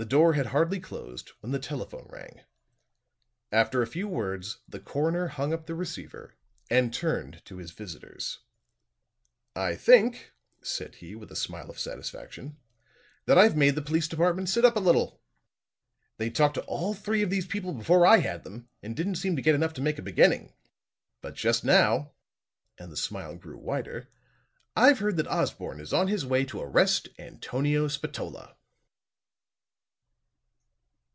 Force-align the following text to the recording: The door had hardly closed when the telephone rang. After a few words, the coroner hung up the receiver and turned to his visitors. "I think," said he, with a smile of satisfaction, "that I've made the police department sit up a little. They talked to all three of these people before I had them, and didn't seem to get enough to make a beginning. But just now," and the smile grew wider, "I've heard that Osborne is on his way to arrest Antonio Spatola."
The 0.00 0.04
door 0.06 0.34
had 0.34 0.46
hardly 0.46 0.78
closed 0.78 1.30
when 1.40 1.50
the 1.50 1.58
telephone 1.58 2.06
rang. 2.08 2.42
After 3.50 3.82
a 3.82 3.86
few 3.88 4.06
words, 4.06 4.58
the 4.68 4.78
coroner 4.78 5.26
hung 5.26 5.52
up 5.52 5.66
the 5.66 5.74
receiver 5.74 6.36
and 6.70 6.94
turned 6.94 7.44
to 7.46 7.56
his 7.56 7.72
visitors. 7.72 8.38
"I 9.56 9.74
think," 9.74 10.34
said 10.62 10.94
he, 10.94 11.16
with 11.16 11.32
a 11.32 11.34
smile 11.34 11.68
of 11.68 11.80
satisfaction, 11.80 12.58
"that 13.26 13.38
I've 13.38 13.56
made 13.56 13.74
the 13.74 13.82
police 13.82 14.06
department 14.06 14.48
sit 14.48 14.64
up 14.64 14.76
a 14.76 14.78
little. 14.78 15.20
They 16.16 16.30
talked 16.30 16.54
to 16.54 16.64
all 16.66 16.94
three 16.94 17.22
of 17.22 17.30
these 17.30 17.48
people 17.48 17.72
before 17.74 18.06
I 18.06 18.18
had 18.18 18.44
them, 18.44 18.68
and 18.84 18.94
didn't 18.94 19.16
seem 19.16 19.34
to 19.34 19.42
get 19.42 19.56
enough 19.56 19.72
to 19.72 19.82
make 19.82 19.98
a 19.98 20.02
beginning. 20.02 20.52
But 21.22 21.34
just 21.34 21.64
now," 21.64 22.12
and 22.78 22.92
the 22.92 22.96
smile 22.96 23.34
grew 23.34 23.58
wider, 23.58 24.08
"I've 24.76 25.00
heard 25.00 25.16
that 25.16 25.26
Osborne 25.26 25.80
is 25.80 25.92
on 25.92 26.06
his 26.06 26.24
way 26.24 26.44
to 26.44 26.60
arrest 26.60 27.08
Antonio 27.18 27.88
Spatola." 27.88 28.54